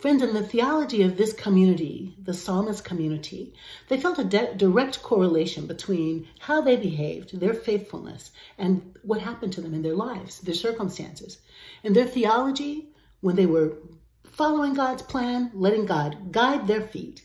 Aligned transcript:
Friends, 0.00 0.22
in 0.22 0.32
the 0.32 0.42
theology 0.42 1.02
of 1.02 1.18
this 1.18 1.34
community, 1.34 2.14
the 2.22 2.32
psalmist 2.32 2.86
community, 2.86 3.52
they 3.88 4.00
felt 4.00 4.18
a 4.18 4.24
de- 4.24 4.54
direct 4.54 5.02
correlation 5.02 5.66
between 5.66 6.26
how 6.38 6.62
they 6.62 6.76
behaved, 6.76 7.38
their 7.38 7.52
faithfulness, 7.52 8.30
and 8.56 8.96
what 9.02 9.20
happened 9.20 9.52
to 9.52 9.60
them 9.60 9.74
in 9.74 9.82
their 9.82 9.94
lives, 9.94 10.40
their 10.40 10.54
circumstances. 10.54 11.36
In 11.82 11.92
their 11.92 12.06
theology, 12.06 12.88
when 13.20 13.36
they 13.36 13.44
were 13.44 13.76
following 14.24 14.72
God's 14.72 15.02
plan, 15.02 15.50
letting 15.52 15.84
God 15.84 16.32
guide 16.32 16.66
their 16.66 16.80
feet, 16.80 17.20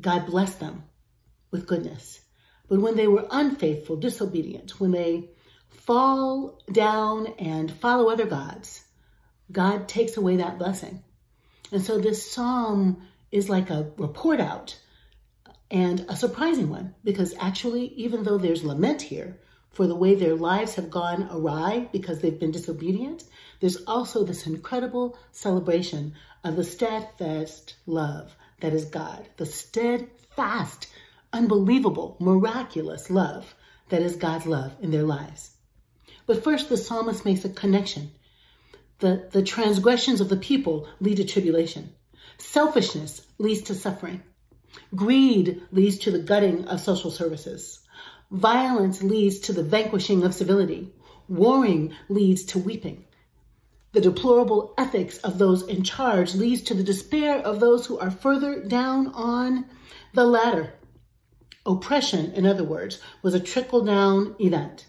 God 0.00 0.26
blessed 0.26 0.60
them 0.60 0.84
with 1.50 1.66
goodness. 1.66 2.20
But 2.68 2.80
when 2.80 2.94
they 2.94 3.08
were 3.08 3.26
unfaithful, 3.32 3.96
disobedient, 3.96 4.78
when 4.78 4.92
they 4.92 5.30
fall 5.70 6.62
down 6.70 7.34
and 7.40 7.68
follow 7.68 8.10
other 8.10 8.26
gods, 8.26 8.84
God 9.50 9.88
takes 9.88 10.16
away 10.16 10.36
that 10.36 10.56
blessing. 10.56 11.02
And 11.72 11.82
so 11.82 11.98
this 11.98 12.30
psalm 12.30 13.02
is 13.30 13.48
like 13.48 13.70
a 13.70 13.92
report 13.96 14.40
out 14.40 14.78
and 15.70 16.06
a 16.08 16.16
surprising 16.16 16.70
one 16.70 16.94
because 17.02 17.34
actually, 17.40 17.86
even 17.94 18.22
though 18.22 18.38
there's 18.38 18.64
lament 18.64 19.02
here 19.02 19.40
for 19.70 19.86
the 19.86 19.96
way 19.96 20.14
their 20.14 20.36
lives 20.36 20.76
have 20.76 20.90
gone 20.90 21.28
awry 21.30 21.88
because 21.92 22.20
they've 22.20 22.38
been 22.38 22.52
disobedient, 22.52 23.24
there's 23.60 23.84
also 23.84 24.24
this 24.24 24.46
incredible 24.46 25.18
celebration 25.32 26.14
of 26.44 26.56
the 26.56 26.64
steadfast 26.64 27.74
love 27.86 28.36
that 28.60 28.72
is 28.72 28.84
God, 28.86 29.28
the 29.36 29.46
steadfast, 29.46 30.86
unbelievable, 31.32 32.16
miraculous 32.20 33.10
love 33.10 33.54
that 33.88 34.02
is 34.02 34.16
God's 34.16 34.46
love 34.46 34.74
in 34.80 34.90
their 34.90 35.02
lives. 35.02 35.50
But 36.26 36.42
first, 36.42 36.68
the 36.68 36.76
psalmist 36.76 37.24
makes 37.24 37.44
a 37.44 37.48
connection 37.48 38.12
the, 38.98 39.28
the 39.30 39.42
transgressions 39.42 40.20
of 40.20 40.28
the 40.28 40.36
people 40.36 40.88
lead 41.00 41.16
to 41.18 41.24
tribulation. 41.24 41.92
Selfishness 42.38 43.26
leads 43.38 43.62
to 43.62 43.74
suffering. 43.74 44.22
Greed 44.94 45.62
leads 45.72 45.98
to 45.98 46.10
the 46.10 46.18
gutting 46.18 46.66
of 46.68 46.80
social 46.80 47.10
services. 47.10 47.80
Violence 48.30 49.02
leads 49.02 49.38
to 49.40 49.52
the 49.52 49.62
vanquishing 49.62 50.24
of 50.24 50.34
civility. 50.34 50.92
Warring 51.28 51.94
leads 52.08 52.44
to 52.46 52.58
weeping. 52.58 53.04
The 53.92 54.00
deplorable 54.00 54.74
ethics 54.76 55.16
of 55.18 55.38
those 55.38 55.66
in 55.66 55.82
charge 55.82 56.34
leads 56.34 56.62
to 56.62 56.74
the 56.74 56.82
despair 56.82 57.38
of 57.38 57.60
those 57.60 57.86
who 57.86 57.98
are 57.98 58.10
further 58.10 58.60
down 58.60 59.08
on 59.08 59.66
the 60.12 60.26
ladder. 60.26 60.74
Oppression, 61.64 62.32
in 62.32 62.46
other 62.46 62.64
words, 62.64 63.00
was 63.22 63.34
a 63.34 63.40
trickle 63.40 63.84
down 63.84 64.36
event. 64.38 64.86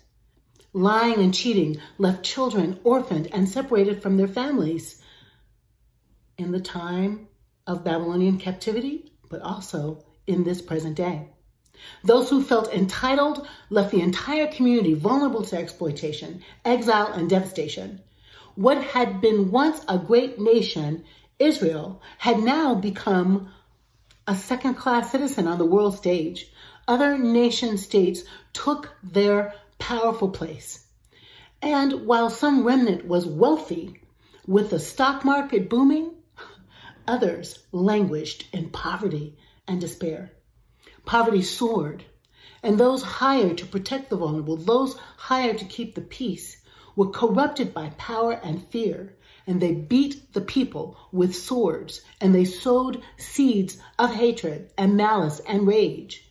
Lying 0.77 1.21
and 1.21 1.33
cheating 1.33 1.81
left 1.97 2.23
children 2.23 2.79
orphaned 2.83 3.29
and 3.33 3.49
separated 3.49 3.99
from 3.99 4.15
their 4.15 4.27
families 4.27 5.01
in 6.37 6.51
the 6.51 6.59
time 6.59 7.29
of 7.65 7.83
Babylonian 7.83 8.37
captivity, 8.37 9.11
but 9.27 9.41
also 9.41 10.05
in 10.27 10.43
this 10.43 10.61
present 10.61 10.95
day. 10.95 11.29
Those 12.03 12.29
who 12.29 12.43
felt 12.43 12.71
entitled 12.71 13.47
left 13.71 13.89
the 13.89 14.01
entire 14.01 14.45
community 14.45 14.93
vulnerable 14.93 15.41
to 15.45 15.57
exploitation, 15.57 16.43
exile, 16.63 17.11
and 17.11 17.27
devastation. 17.27 18.03
What 18.53 18.83
had 18.83 19.19
been 19.19 19.49
once 19.49 19.81
a 19.87 19.97
great 19.97 20.39
nation, 20.39 21.05
Israel, 21.39 22.03
had 22.19 22.37
now 22.37 22.75
become 22.75 23.51
a 24.27 24.35
second 24.35 24.75
class 24.75 25.11
citizen 25.11 25.47
on 25.47 25.57
the 25.57 25.65
world 25.65 25.97
stage. 25.97 26.51
Other 26.87 27.17
nation 27.17 27.79
states 27.79 28.21
took 28.53 28.95
their 29.01 29.55
powerful 29.79 30.29
place. 30.29 30.85
And 31.61 32.05
while 32.05 32.29
some 32.29 32.63
remnant 32.63 33.05
was 33.05 33.25
wealthy, 33.25 33.99
with 34.45 34.69
the 34.69 34.79
stock 34.79 35.25
market 35.25 35.69
booming, 35.69 36.13
others 37.07 37.59
languished 37.71 38.47
in 38.53 38.69
poverty 38.69 39.37
and 39.67 39.81
despair. 39.81 40.31
Poverty 41.05 41.41
soared, 41.41 42.05
and 42.63 42.77
those 42.77 43.03
hired 43.03 43.57
to 43.57 43.65
protect 43.65 44.09
the 44.09 44.17
vulnerable, 44.17 44.55
those 44.55 44.97
hired 45.17 45.57
to 45.57 45.65
keep 45.65 45.95
the 45.95 46.01
peace, 46.01 46.63
were 46.95 47.09
corrupted 47.09 47.73
by 47.73 47.89
power 47.97 48.33
and 48.33 48.67
fear, 48.69 49.15
and 49.45 49.61
they 49.61 49.73
beat 49.73 50.33
the 50.33 50.41
people 50.41 50.97
with 51.11 51.35
swords, 51.35 52.01
and 52.19 52.33
they 52.33 52.45
sowed 52.45 53.01
seeds 53.17 53.77
of 53.99 54.13
hatred 54.13 54.71
and 54.77 54.97
malice 54.97 55.39
and 55.47 55.67
rage. 55.67 56.29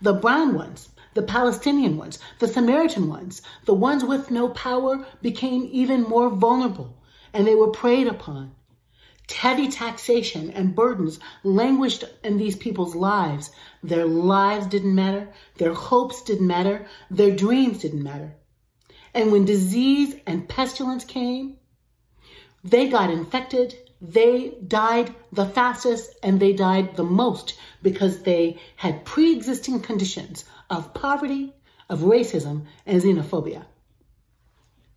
The 0.00 0.14
brown 0.14 0.54
ones, 0.54 0.88
the 1.16 1.22
Palestinian 1.22 1.96
ones, 1.96 2.18
the 2.40 2.46
Samaritan 2.46 3.08
ones, 3.08 3.40
the 3.64 3.72
ones 3.72 4.04
with 4.04 4.30
no 4.30 4.50
power 4.50 5.06
became 5.22 5.66
even 5.72 6.02
more 6.02 6.28
vulnerable 6.28 6.94
and 7.32 7.46
they 7.46 7.54
were 7.54 7.70
preyed 7.70 8.06
upon. 8.06 8.54
Heavy 9.34 9.68
taxation 9.68 10.50
and 10.50 10.76
burdens 10.76 11.18
languished 11.42 12.04
in 12.22 12.36
these 12.36 12.54
people's 12.54 12.94
lives. 12.94 13.50
Their 13.82 14.06
lives 14.06 14.66
didn't 14.66 14.94
matter. 14.94 15.32
Their 15.56 15.72
hopes 15.72 16.22
didn't 16.22 16.46
matter. 16.46 16.86
Their 17.10 17.34
dreams 17.34 17.78
didn't 17.78 18.02
matter. 18.02 18.36
And 19.14 19.32
when 19.32 19.46
disease 19.46 20.14
and 20.26 20.46
pestilence 20.46 21.04
came, 21.04 21.56
they 22.62 22.88
got 22.88 23.10
infected. 23.10 23.74
They 24.02 24.58
died 24.66 25.14
the 25.32 25.46
fastest 25.46 26.14
and 26.22 26.38
they 26.38 26.52
died 26.52 26.96
the 26.96 27.04
most 27.04 27.58
because 27.82 28.22
they 28.22 28.58
had 28.76 29.06
pre 29.06 29.32
existing 29.32 29.80
conditions 29.80 30.44
of 30.70 30.94
poverty, 30.94 31.52
of 31.88 32.00
racism, 32.00 32.66
and 32.84 33.02
xenophobia. 33.02 33.64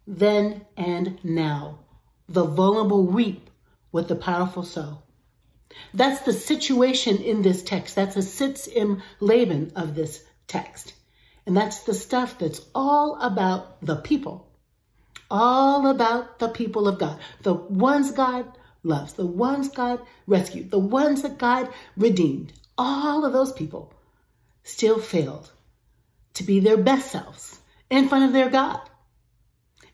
Then 0.08 0.66
and 0.76 1.24
now, 1.24 1.80
the 2.28 2.44
vulnerable 2.44 3.04
reap 3.06 3.50
what 3.92 4.08
the 4.08 4.16
powerful 4.16 4.64
sow. 4.64 5.04
That's 5.94 6.22
the 6.22 6.34
situation 6.34 7.18
in 7.18 7.42
this 7.42 7.62
text. 7.64 7.96
That's 7.96 8.16
a 8.16 8.22
sitz 8.22 8.68
im 8.68 9.02
leben 9.20 9.72
of 9.76 9.96
this 9.96 10.24
text. 10.48 10.94
And 11.46 11.56
that's 11.56 11.82
the 11.84 11.94
stuff 11.94 12.38
that's 12.40 12.62
all 12.74 13.20
about 13.22 13.82
the 13.82 13.96
people. 13.96 14.48
All 15.32 15.88
about 15.88 16.40
the 16.40 16.50
people 16.50 16.88
of 16.88 17.00
God. 17.00 17.20
The 17.44 17.54
ones 17.54 18.12
God 18.12 18.46
loves, 18.84 19.14
the 19.14 19.26
ones 19.26 19.70
God 19.70 20.02
rescued, 20.26 20.72
the 20.72 20.80
ones 20.80 21.22
that 21.22 21.38
God 21.38 21.70
redeemed. 21.96 22.54
All 22.78 23.26
of 23.26 23.34
those 23.34 23.52
people 23.52 23.94
still 24.64 25.00
failed 25.00 25.52
to 26.40 26.44
be 26.44 26.60
their 26.60 26.78
best 26.78 27.12
selves 27.12 27.60
in 27.90 28.10
front 28.10 28.26
of 28.26 28.34
their 28.34 28.50
God. 28.50 28.82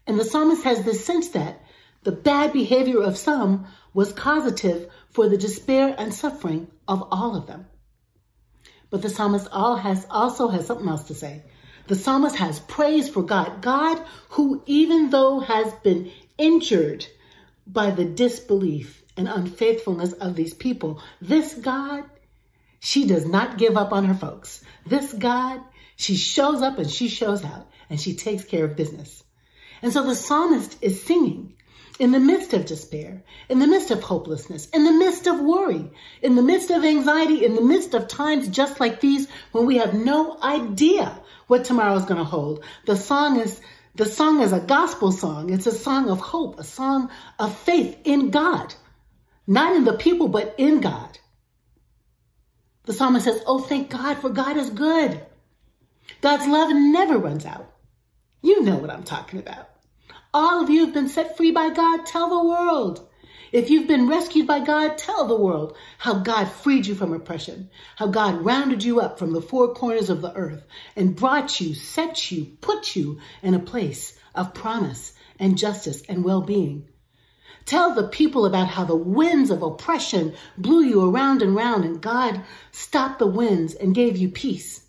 And 0.08 0.20
the 0.20 0.24
psalmist 0.24 0.64
has 0.64 0.84
this 0.84 1.04
sense 1.04 1.30
that 1.30 1.62
the 2.04 2.12
bad 2.12 2.54
behavior 2.54 3.02
of 3.02 3.18
some 3.18 3.66
was 3.94 4.14
causative 4.14 4.90
for 5.10 5.28
the 5.28 5.38
despair 5.38 5.96
and 5.98 6.14
suffering 6.14 6.68
of 6.88 7.08
all 7.12 7.36
of 7.36 7.48
them. 7.48 7.66
But 8.92 9.02
the 9.02 9.10
psalmist 9.10 9.48
all 9.52 9.76
has, 9.76 10.06
also 10.10 10.50
has 10.50 10.68
something 10.68 10.88
else 10.88 11.06
to 11.06 11.16
say. 11.16 11.44
The 11.88 11.96
psalmist 11.96 12.36
has 12.36 12.60
praise 12.60 13.10
for 13.10 13.24
God. 13.24 13.62
God, 13.62 14.04
who 14.30 14.62
even 14.68 15.10
though 15.10 15.40
has 15.40 15.74
been 15.76 16.12
injured 16.38 17.08
by 17.66 17.90
the 17.90 18.06
disbelief 18.06 19.04
and 19.18 19.28
unfaithfulness 19.28 20.14
of 20.14 20.36
these 20.36 20.54
people, 20.54 21.02
this 21.22 21.56
God, 21.56 22.04
she 22.80 23.08
does 23.08 23.26
not 23.26 23.58
give 23.58 23.78
up 23.78 23.92
on 23.92 24.06
her 24.06 24.14
folks. 24.14 24.64
This 24.86 25.12
God 25.12 25.62
she 25.96 26.16
shows 26.16 26.62
up 26.62 26.78
and 26.78 26.90
she 26.90 27.08
shows 27.08 27.44
out 27.44 27.68
and 27.90 28.00
she 28.00 28.16
takes 28.16 28.44
care 28.44 28.66
of 28.66 28.76
business. 28.76 29.24
And 29.82 29.94
so 29.94 30.04
the 30.04 30.16
psalmist 30.16 30.78
is 30.82 31.02
singing 31.04 31.56
in 32.00 32.12
the 32.12 32.20
midst 32.20 32.54
of 32.54 32.66
despair, 32.66 33.24
in 33.50 33.60
the 33.60 33.68
midst 33.68 33.92
of 33.92 34.04
hopelessness, 34.04 34.68
in 34.70 34.84
the 34.84 34.92
midst 34.92 35.28
of 35.28 35.40
worry, 35.40 35.90
in 36.22 36.36
the 36.36 36.42
midst 36.42 36.70
of 36.70 36.84
anxiety, 36.84 37.46
in 37.46 37.56
the 37.56 37.62
midst 37.62 37.94
of 37.94 38.08
times 38.08 38.50
just 38.50 38.80
like 38.80 39.00
these 39.00 39.28
when 39.52 39.66
we 39.66 39.78
have 39.78 39.94
no 39.94 40.38
idea 40.42 41.18
what 41.48 41.64
tomorrow 41.64 41.96
is 41.96 42.06
going 42.06 42.18
to 42.18 42.24
hold. 42.24 42.64
The 42.86 42.98
song 42.98 43.40
is 43.40 43.62
the 43.96 44.06
song 44.06 44.42
is 44.42 44.52
a 44.52 44.60
gospel 44.60 45.14
song. 45.14 45.54
It's 45.54 45.68
a 45.68 45.72
song 45.72 46.10
of 46.10 46.20
hope, 46.20 46.60
a 46.60 46.66
song 46.66 47.10
of 47.40 47.58
faith 47.58 47.98
in 48.04 48.30
God, 48.30 48.76
not 49.48 49.74
in 49.74 49.86
the 49.86 49.94
people, 49.94 50.28
but 50.28 50.56
in 50.58 50.82
God. 50.82 51.18
The 52.84 52.94
psalmist 52.94 53.24
says, 53.26 53.42
Oh, 53.48 53.60
thank 53.60 53.90
God, 53.90 54.18
for 54.18 54.30
God 54.30 54.58
is 54.58 54.70
good. 54.70 55.26
God's 56.22 56.48
love 56.48 56.72
never 56.74 57.18
runs 57.18 57.46
out. 57.46 57.72
You 58.42 58.62
know 58.64 58.78
what 58.78 58.90
I'm 58.90 59.04
talking 59.04 59.40
about. 59.40 59.70
All 60.34 60.62
of 60.62 60.70
you 60.70 60.86
have 60.86 60.94
been 60.94 61.10
set 61.10 61.38
free 61.38 61.52
by 61.52 61.70
God. 61.70 62.06
Tell 62.06 62.30
the 62.30 62.48
world. 62.48 63.08
If 63.52 63.70
you've 63.70 63.88
been 63.88 64.10
rescued 64.10 64.48
by 64.48 64.60
God, 64.60 64.98
tell 64.98 65.28
the 65.28 65.38
world 65.38 65.78
how 65.98 66.16
God 66.16 66.50
freed 66.50 66.86
you 66.88 66.96
from 66.96 67.14
oppression, 67.14 67.70
how 67.96 68.08
God 68.08 68.44
rounded 68.44 68.84
you 68.84 69.00
up 69.00 69.18
from 69.18 69.32
the 69.32 69.42
four 69.42 69.74
corners 69.74 70.10
of 70.10 70.22
the 70.22 70.34
earth 70.36 70.66
and 70.96 71.16
brought 71.16 71.62
you, 71.62 71.74
set 71.74 72.32
you, 72.32 72.58
put 72.60 72.96
you 72.96 73.20
in 73.42 73.54
a 73.54 73.60
place 73.60 74.20
of 74.34 74.54
promise 74.54 75.14
and 75.40 75.58
justice 75.58 76.02
and 76.10 76.24
well-being. 76.24 76.90
Tell 77.66 77.96
the 77.96 78.08
people 78.08 78.46
about 78.46 78.68
how 78.68 78.84
the 78.84 78.96
winds 78.96 79.50
of 79.50 79.64
oppression 79.64 80.36
blew 80.58 80.84
you 80.84 81.10
around 81.10 81.42
and 81.42 81.56
round 81.56 81.86
and 81.86 82.02
God 82.02 82.44
stopped 82.72 83.20
the 83.20 83.28
winds 83.28 83.74
and 83.74 83.96
gave 83.96 84.18
you 84.18 84.30
peace. 84.30 84.85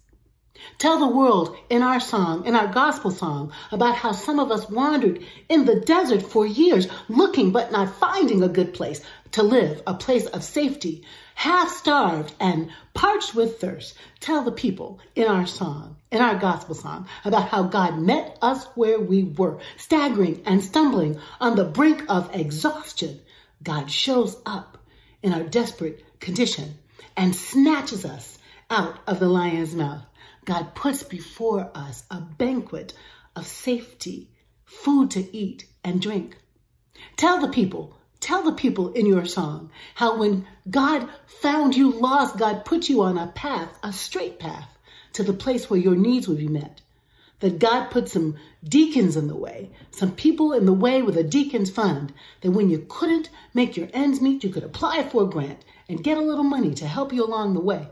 Tell 0.79 0.99
the 0.99 1.07
world 1.09 1.57
in 1.71 1.83
our 1.83 2.01
song, 2.01 2.47
in 2.47 2.55
our 2.55 2.67
gospel 2.67 3.11
song, 3.11 3.53
about 3.73 3.97
how 3.97 4.13
some 4.13 4.39
of 4.39 4.51
us 4.51 4.69
wandered 4.69 5.25
in 5.49 5.65
the 5.65 5.81
desert 5.81 6.23
for 6.23 6.47
years 6.47 6.89
looking 7.09 7.53
but 7.53 7.73
not 7.73 7.95
finding 7.97 8.43
a 8.43 8.49
good 8.49 8.75
place. 8.75 9.01
to 9.33 9.43
live, 9.43 9.83
a 9.87 9.93
place 9.93 10.25
of 10.27 10.43
safety, 10.43 11.05
half 11.35 11.69
starved 11.71 12.33
and 12.41 12.71
parched 12.95 13.35
with 13.35 13.61
thirst. 13.61 13.95
Tell 14.21 14.43
the 14.43 14.53
people 14.53 14.99
in 15.15 15.27
our 15.27 15.47
song, 15.47 15.97
in 16.11 16.23
our 16.23 16.37
gospel 16.37 16.75
song, 16.75 17.07
about 17.25 17.49
how 17.49 17.65
God 17.65 17.99
met 17.99 18.39
us 18.41 18.65
where 18.75 18.99
we 18.99 19.25
were, 19.25 19.59
staggering 19.77 20.43
and 20.47 20.65
stumbling 20.65 21.19
on 21.39 21.57
the 21.57 21.65
brink 21.65 22.05
of 22.09 22.35
exhaustion. 22.35 23.21
God 23.63 23.91
shows 23.91 24.39
up 24.47 24.79
in 25.23 25.35
our 25.35 25.43
desperate 25.43 26.03
condition 26.19 26.79
and 27.17 27.35
snatches 27.35 28.07
us 28.07 28.39
out 28.71 28.99
of 29.07 29.21
the 29.21 29.29
lion's 29.29 29.75
mouth. 29.75 30.03
God 30.47 30.77
puts 30.77 31.03
before 31.03 31.73
us 31.75 32.05
a 32.09 32.21
banquet 32.21 32.95
of 33.35 33.49
safety, 33.49 34.31
food 34.65 35.11
to 35.11 35.37
eat 35.37 35.67
and 35.83 36.01
drink. 36.01 36.39
Tell 37.17 37.41
the 37.41 37.49
people, 37.49 37.97
tell 38.21 38.45
the 38.45 38.53
people 38.53 38.93
in 38.93 39.07
your 39.07 39.25
song 39.25 39.71
how 39.97 40.19
when 40.19 40.47
God 40.71 41.09
found 41.27 41.75
you 41.75 41.91
lost, 41.91 42.39
God 42.39 42.65
put 42.65 42.89
you 42.89 43.03
on 43.03 43.19
a 43.19 43.27
path, 43.27 43.77
a 43.83 43.93
straight 43.93 44.39
path 44.39 44.79
to 45.15 45.25
the 45.25 45.33
place 45.33 45.69
where 45.69 45.81
your 45.81 45.97
needs 45.97 46.29
would 46.29 46.39
be 46.39 46.47
met. 46.47 46.81
That 47.41 47.59
God 47.59 47.91
put 47.91 48.09
some 48.09 48.37
deacons 48.63 49.17
in 49.17 49.27
the 49.27 49.37
way, 49.37 49.73
some 49.91 50.13
people 50.13 50.53
in 50.53 50.65
the 50.65 50.73
way 50.73 51.03
with 51.03 51.17
a 51.17 51.25
deacon's 51.25 51.71
fund, 51.71 52.13
that 52.43 52.53
when 52.53 52.71
you 52.71 52.87
couldn't 52.89 53.31
make 53.53 53.77
your 53.77 53.89
ends 53.93 54.21
meet, 54.21 54.45
you 54.45 54.51
could 54.51 54.63
apply 54.63 55.03
for 55.09 55.25
a 55.25 55.27
grant 55.27 55.65
and 55.89 56.05
get 56.05 56.19
a 56.19 56.23
little 56.23 56.45
money 56.45 56.73
to 56.75 56.87
help 56.87 57.13
you 57.13 57.25
along 57.25 57.55
the 57.55 57.61
way. 57.61 57.89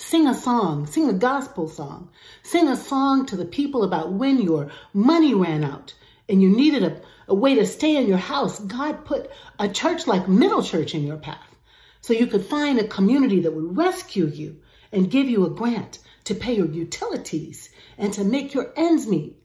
Sing 0.00 0.26
a 0.26 0.34
song, 0.34 0.86
sing 0.86 1.10
a 1.10 1.12
gospel 1.12 1.68
song. 1.68 2.08
Sing 2.42 2.68
a 2.68 2.74
song 2.74 3.26
to 3.26 3.36
the 3.36 3.44
people 3.44 3.84
about 3.84 4.10
when 4.14 4.40
your 4.40 4.70
money 4.94 5.34
ran 5.34 5.62
out 5.62 5.92
and 6.26 6.40
you 6.42 6.48
needed 6.48 6.82
a, 6.82 7.02
a 7.28 7.34
way 7.34 7.54
to 7.56 7.66
stay 7.66 7.96
in 7.96 8.08
your 8.08 8.16
house. 8.16 8.58
God 8.58 9.04
put 9.04 9.30
a 9.58 9.68
church 9.68 10.06
like 10.06 10.26
Middle 10.26 10.62
Church 10.62 10.94
in 10.94 11.06
your 11.06 11.18
path 11.18 11.54
so 12.00 12.14
you 12.14 12.26
could 12.26 12.46
find 12.46 12.78
a 12.78 12.88
community 12.88 13.40
that 13.40 13.52
would 13.52 13.76
rescue 13.76 14.26
you 14.26 14.62
and 14.90 15.10
give 15.10 15.28
you 15.28 15.44
a 15.44 15.50
grant 15.50 15.98
to 16.24 16.34
pay 16.34 16.54
your 16.54 16.70
utilities 16.70 17.68
and 17.98 18.10
to 18.14 18.24
make 18.24 18.54
your 18.54 18.72
ends 18.76 19.06
meet. 19.06 19.36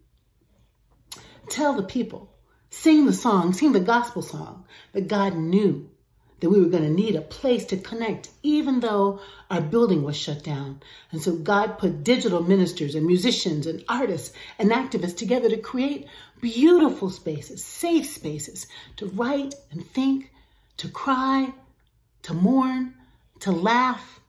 Tell 1.50 1.74
the 1.74 1.84
people, 1.84 2.34
sing 2.70 3.06
the 3.06 3.14
song, 3.14 3.52
sing 3.52 3.74
the 3.74 3.82
gospel 3.82 4.22
song 4.22 4.66
that 4.94 5.10
God 5.10 5.36
knew 5.36 5.90
that 6.46 6.52
we 6.52 6.62
were 6.62 6.70
going 6.70 6.84
to 6.84 6.92
need 6.92 7.16
a 7.16 7.22
place 7.22 7.66
to 7.66 7.76
connect, 7.76 8.30
even 8.44 8.80
though 8.80 9.20
our 9.50 9.62
building 9.62 10.04
was 10.04 10.16
shut 10.16 10.44
down. 10.44 10.80
And 11.12 11.20
so 11.20 11.36
God 11.36 11.80
put 11.80 12.04
digital 12.04 12.44
ministers 12.44 12.94
and 12.94 13.04
musicians 13.04 13.66
and 13.66 13.84
artists 13.90 14.32
and 14.60 14.70
activists 14.70 15.18
together 15.18 15.50
to 15.50 15.58
create 15.58 16.06
beautiful 16.42 17.10
spaces, 17.10 17.66
safe 17.66 18.06
spaces 18.06 18.68
to 18.98 19.08
write 19.08 19.56
and 19.72 19.84
think, 19.88 20.32
to 20.78 20.88
cry, 20.88 21.52
to 22.22 22.36
mourn, 22.36 22.94
to 23.40 23.52
laugh, 23.52 24.20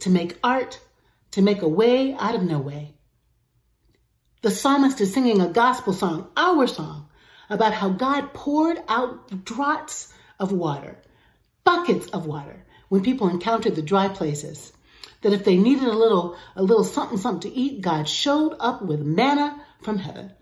to 0.00 0.10
make 0.10 0.36
art, 0.44 0.78
to 1.30 1.40
make 1.40 1.62
a 1.62 1.68
way 1.68 2.12
out 2.12 2.34
of 2.34 2.42
no 2.42 2.58
way. 2.58 2.92
The 4.42 4.50
psalmist 4.50 5.00
is 5.00 5.14
singing 5.14 5.40
a 5.40 5.48
gospel 5.48 5.94
song, 5.94 6.28
our 6.36 6.66
song, 6.66 7.08
about 7.48 7.72
how 7.72 7.88
God 7.88 8.34
poured 8.34 8.76
out 8.88 9.46
draughts 9.46 10.12
of 10.38 10.52
water 10.52 10.98
buckets 11.64 12.08
of 12.08 12.26
water 12.26 12.64
when 12.88 13.02
people 13.02 13.28
encountered 13.28 13.74
the 13.74 13.82
dry 13.82 14.08
places. 14.08 14.72
That 15.22 15.32
if 15.32 15.44
they 15.44 15.56
needed 15.56 15.88
a 15.88 15.96
little, 15.96 16.36
a 16.56 16.62
little 16.62 16.84
something, 16.84 17.18
something 17.18 17.50
to 17.50 17.56
eat, 17.56 17.80
God 17.80 18.08
showed 18.08 18.56
up 18.58 18.82
with 18.82 19.00
manna 19.00 19.64
from 19.80 19.98
heaven. 19.98 20.32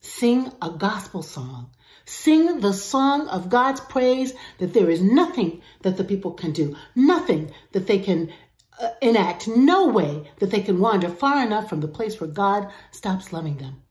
Sing 0.00 0.50
a 0.60 0.70
gospel 0.70 1.22
song. 1.22 1.70
Sing 2.04 2.60
the 2.60 2.72
song 2.72 3.28
of 3.28 3.48
God's 3.48 3.80
praise 3.80 4.32
that 4.58 4.72
there 4.72 4.90
is 4.90 5.00
nothing 5.00 5.62
that 5.82 5.96
the 5.96 6.04
people 6.04 6.32
can 6.32 6.52
do, 6.52 6.76
nothing 6.94 7.52
that 7.72 7.86
they 7.86 7.98
can 7.98 8.32
uh, 8.80 8.90
enact, 9.00 9.46
no 9.46 9.88
way 9.88 10.30
that 10.38 10.50
they 10.50 10.60
can 10.60 10.80
wander 10.80 11.08
far 11.08 11.44
enough 11.44 11.68
from 11.68 11.80
the 11.80 11.88
place 11.88 12.20
where 12.20 12.30
God 12.30 12.72
stops 12.90 13.32
loving 13.32 13.58
them. 13.58 13.82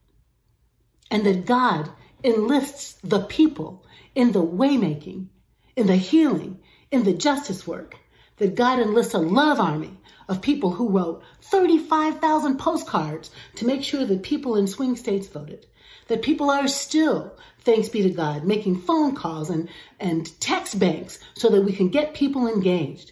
And 1.10 1.26
that 1.26 1.46
God 1.46 1.90
enlists 2.24 2.94
the 3.04 3.22
people 3.22 3.86
in 4.16 4.32
the 4.32 4.44
waymaking 4.44 5.28
in 5.76 5.88
the 5.88 5.96
healing, 5.96 6.60
in 6.92 7.04
the 7.04 7.14
justice 7.14 7.66
work, 7.66 7.98
that 8.38 8.56
God 8.56 8.80
enlists 8.80 9.14
a 9.14 9.20
love 9.20 9.60
army 9.60 9.98
of 10.28 10.42
people 10.42 10.72
who 10.72 10.90
wrote 10.90 11.24
35,000 11.42 12.58
postcards 12.58 13.32
to 13.56 13.66
make 13.66 13.84
sure 13.84 14.06
that 14.06 14.24
people 14.24 14.56
in 14.56 14.68
swing 14.68 14.96
states 14.96 15.28
voted. 15.28 15.66
That 16.08 16.22
people 16.22 16.50
are 16.50 16.68
still, 16.68 17.38
thanks 17.60 17.90
be 17.90 18.02
to 18.04 18.10
God, 18.10 18.44
making 18.44 18.82
phone 18.82 19.16
calls 19.16 19.50
and, 19.50 19.70
and 20.00 20.40
text 20.40 20.80
banks 20.80 21.20
so 21.36 21.50
that 21.50 21.64
we 21.64 21.74
can 21.74 21.90
get 21.90 22.14
people 22.14 22.48
engaged. 22.48 23.12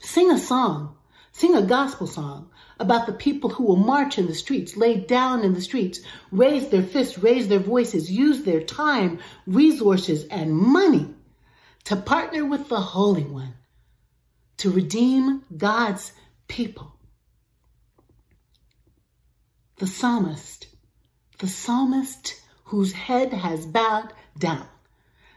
Sing 0.00 0.30
a 0.30 0.38
song, 0.38 0.96
sing 1.32 1.54
a 1.54 1.62
gospel 1.62 2.06
song 2.06 2.50
about 2.78 3.06
the 3.06 3.12
people 3.12 3.50
who 3.50 3.64
will 3.64 3.76
march 3.76 4.18
in 4.18 4.26
the 4.26 4.34
streets, 4.34 4.76
lay 4.76 4.96
down 4.96 5.42
in 5.42 5.54
the 5.54 5.60
streets, 5.60 6.00
raise 6.30 6.68
their 6.68 6.82
fists, 6.82 7.18
raise 7.18 7.48
their 7.48 7.58
voices, 7.58 8.10
use 8.10 8.42
their 8.42 8.60
time, 8.60 9.18
resources, 9.46 10.24
and 10.26 10.52
money 10.52 11.08
to 11.86 11.94
partner 11.94 12.44
with 12.44 12.68
the 12.68 12.80
Holy 12.80 13.22
One 13.22 13.54
to 14.56 14.70
redeem 14.70 15.44
God's 15.56 16.12
people. 16.48 16.92
The 19.78 19.86
psalmist, 19.86 20.66
the 21.38 21.46
psalmist 21.46 22.40
whose 22.64 22.92
head 22.92 23.32
has 23.32 23.66
bowed 23.66 24.12
down, 24.36 24.66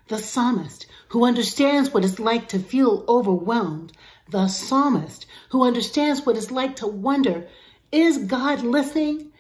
the 0.08 0.18
psalmist 0.18 0.88
who 1.10 1.24
understands 1.24 1.94
what 1.94 2.04
it's 2.04 2.20
like 2.20 2.48
to 2.50 2.58
feel 2.58 3.06
overwhelmed, 3.08 3.92
the 4.32 4.48
psalmist 4.48 5.28
who 5.52 5.64
understands 5.64 6.26
what 6.26 6.36
it's 6.36 6.50
like 6.50 6.78
to 6.78 6.88
wonder, 6.88 7.48
is 7.92 8.18
God 8.18 8.64
listening? 8.64 9.32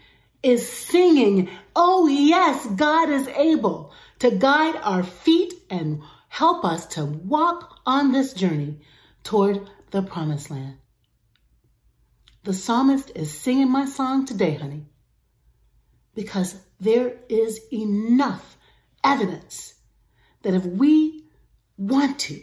Is 0.43 0.69
singing, 0.69 1.49
oh 1.75 2.07
yes, 2.07 2.67
God 2.67 3.09
is 3.09 3.27
able 3.29 3.93
to 4.19 4.29
guide 4.29 4.75
our 4.83 5.03
feet 5.03 5.53
and 5.69 6.03
help 6.29 6.63
us 6.63 6.85
to 6.85 7.03
walk 7.05 7.79
on 7.85 8.11
this 8.11 8.33
journey 8.33 8.79
toward 9.23 9.69
the 9.91 10.01
promised 10.01 10.49
land. 10.49 10.77
The 12.43 12.53
psalmist 12.53 13.11
is 13.15 13.37
singing 13.37 13.69
my 13.69 13.85
song 13.85 14.25
today, 14.25 14.53
honey, 14.53 14.85
because 16.15 16.55
there 16.79 17.13
is 17.27 17.59
enough 17.73 18.57
evidence 19.03 19.73
that 20.43 20.53
if 20.53 20.65
we 20.65 21.25
want 21.77 22.19
to, 22.19 22.41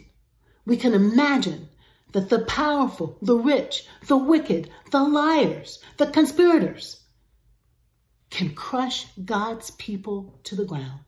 we 0.65 0.77
can 0.77 0.93
imagine 0.93 1.69
that 2.11 2.29
the 2.29 2.39
powerful, 2.39 3.17
the 3.21 3.35
rich, 3.35 3.87
the 4.07 4.17
wicked, 4.17 4.69
the 4.91 5.03
liars, 5.03 5.79
the 5.97 6.07
conspirators 6.07 7.01
can 8.29 8.53
crush 8.53 9.07
God's 9.23 9.71
people 9.71 10.39
to 10.43 10.55
the 10.55 10.65
ground. 10.65 11.06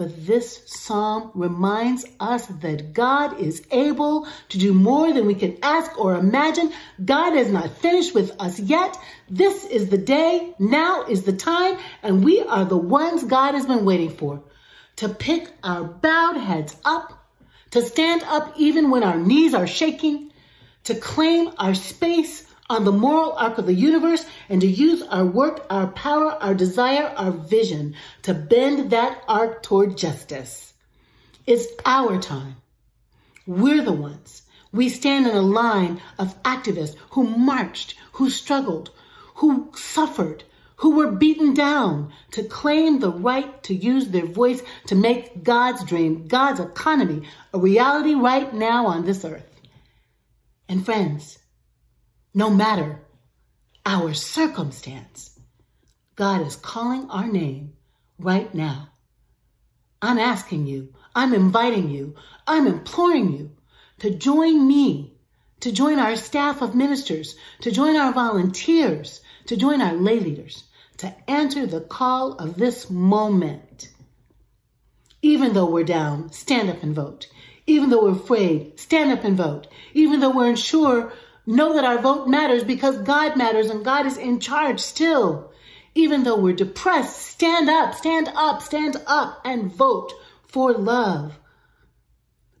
But 0.00 0.26
this 0.26 0.62
psalm 0.64 1.30
reminds 1.34 2.06
us 2.18 2.46
that 2.46 2.94
God 2.94 3.38
is 3.38 3.62
able 3.70 4.26
to 4.48 4.56
do 4.56 4.72
more 4.72 5.12
than 5.12 5.26
we 5.26 5.34
can 5.34 5.58
ask 5.62 5.98
or 5.98 6.14
imagine. 6.14 6.72
God 7.04 7.36
is 7.36 7.50
not 7.50 7.76
finished 7.76 8.14
with 8.14 8.34
us 8.40 8.58
yet. 8.58 8.96
This 9.28 9.66
is 9.66 9.90
the 9.90 9.98
day. 9.98 10.54
Now 10.58 11.04
is 11.04 11.24
the 11.24 11.34
time. 11.34 11.76
And 12.02 12.24
we 12.24 12.40
are 12.40 12.64
the 12.64 12.78
ones 12.78 13.24
God 13.24 13.52
has 13.52 13.66
been 13.66 13.84
waiting 13.84 14.08
for 14.08 14.42
to 14.96 15.10
pick 15.10 15.52
our 15.62 15.84
bowed 15.84 16.38
heads 16.38 16.74
up, 16.82 17.22
to 17.72 17.82
stand 17.82 18.22
up 18.22 18.54
even 18.56 18.88
when 18.88 19.02
our 19.02 19.18
knees 19.18 19.52
are 19.52 19.66
shaking, 19.66 20.32
to 20.84 20.94
claim 20.94 21.50
our 21.58 21.74
space 21.74 22.49
on 22.70 22.84
the 22.84 22.92
moral 22.92 23.32
arc 23.32 23.58
of 23.58 23.66
the 23.66 23.74
universe 23.74 24.24
and 24.48 24.60
to 24.60 24.66
use 24.66 25.02
our 25.02 25.26
work, 25.26 25.66
our 25.68 25.88
power, 25.88 26.30
our 26.40 26.54
desire, 26.54 27.12
our 27.16 27.32
vision 27.32 27.96
to 28.22 28.32
bend 28.32 28.90
that 28.90 29.22
arc 29.26 29.62
toward 29.62 29.98
justice. 29.98 30.72
It's 31.46 31.66
our 31.84 32.18
time. 32.22 32.56
We're 33.44 33.82
the 33.82 33.92
ones. 33.92 34.42
We 34.72 34.88
stand 34.88 35.26
in 35.26 35.34
a 35.34 35.42
line 35.42 36.00
of 36.16 36.40
activists 36.44 36.94
who 37.10 37.24
marched, 37.24 37.96
who 38.12 38.30
struggled, 38.30 38.90
who 39.34 39.72
suffered, 39.74 40.44
who 40.76 40.94
were 40.94 41.10
beaten 41.10 41.54
down 41.54 42.12
to 42.30 42.44
claim 42.44 43.00
the 43.00 43.10
right 43.10 43.60
to 43.64 43.74
use 43.74 44.08
their 44.08 44.26
voice 44.26 44.62
to 44.86 44.94
make 44.94 45.42
God's 45.42 45.84
dream, 45.84 46.28
God's 46.28 46.60
economy, 46.60 47.22
a 47.52 47.58
reality 47.58 48.14
right 48.14 48.54
now 48.54 48.86
on 48.86 49.04
this 49.04 49.24
earth. 49.24 49.60
And 50.68 50.84
friends, 50.84 51.39
no 52.34 52.50
matter 52.50 53.00
our 53.84 54.14
circumstance, 54.14 55.38
God 56.16 56.46
is 56.46 56.56
calling 56.56 57.10
our 57.10 57.26
name 57.26 57.72
right 58.18 58.52
now. 58.54 58.90
I'm 60.02 60.18
asking 60.18 60.66
you, 60.66 60.94
I'm 61.14 61.34
inviting 61.34 61.90
you, 61.90 62.14
I'm 62.46 62.66
imploring 62.66 63.32
you 63.32 63.50
to 63.98 64.10
join 64.10 64.66
me, 64.66 65.14
to 65.60 65.72
join 65.72 65.98
our 65.98 66.16
staff 66.16 66.62
of 66.62 66.74
ministers, 66.74 67.36
to 67.62 67.70
join 67.70 67.96
our 67.96 68.12
volunteers, 68.12 69.20
to 69.46 69.56
join 69.56 69.82
our 69.82 69.94
lay 69.94 70.20
leaders, 70.20 70.64
to 70.98 71.14
answer 71.28 71.66
the 71.66 71.80
call 71.80 72.34
of 72.34 72.56
this 72.56 72.88
moment. 72.90 73.90
Even 75.22 75.52
though 75.52 75.68
we're 75.68 75.84
down, 75.84 76.32
stand 76.32 76.70
up 76.70 76.82
and 76.82 76.94
vote. 76.94 77.26
Even 77.66 77.90
though 77.90 78.04
we're 78.04 78.12
afraid, 78.12 78.80
stand 78.80 79.10
up 79.10 79.24
and 79.24 79.36
vote. 79.36 79.66
Even 79.92 80.20
though 80.20 80.30
we're 80.30 80.48
unsure, 80.48 81.12
know 81.50 81.74
that 81.74 81.84
our 81.84 81.98
vote 81.98 82.28
matters 82.28 82.64
because 82.64 82.98
God 82.98 83.36
matters 83.36 83.68
and 83.68 83.84
God 83.84 84.06
is 84.06 84.16
in 84.16 84.40
charge 84.40 84.80
still. 84.80 85.52
Even 85.94 86.22
though 86.22 86.38
we're 86.38 86.54
depressed, 86.54 87.18
stand 87.18 87.68
up, 87.68 87.94
stand 87.94 88.28
up, 88.34 88.62
stand 88.62 88.96
up 89.06 89.40
and 89.44 89.72
vote 89.72 90.12
for 90.46 90.72
love. 90.72 91.38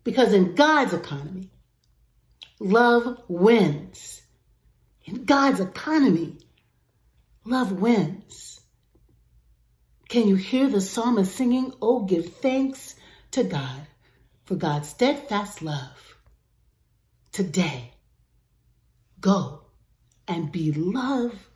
Because 0.02 0.32
in 0.32 0.54
God's 0.54 0.92
economy, 0.92 1.50
love 2.58 3.22
wins. 3.28 4.22
In 5.04 5.24
God's 5.24 5.60
economy, 5.60 6.38
love 7.44 7.72
wins. 7.72 8.60
Can 10.08 10.26
you 10.26 10.34
hear 10.34 10.68
the 10.68 10.80
psalmist 10.80 11.34
singing, 11.36 11.72
Oh, 11.80 12.00
give 12.00 12.34
thanks 12.36 12.96
to 13.30 13.44
God 13.44 13.86
for 14.44 14.56
God's 14.56 14.88
steadfast 14.88 15.62
love? 15.62 16.16
Today, 17.30 17.92
go 19.20 19.62
and 20.26 20.50
be 20.52 20.72
love 20.72 21.48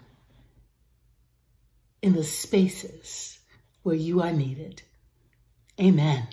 in 2.03 2.15
the 2.15 2.25
spaces 2.25 3.39
where 3.83 3.95
you 3.95 4.23
are 4.23 4.33
needed. 4.33 4.83
Amen. 5.81 6.29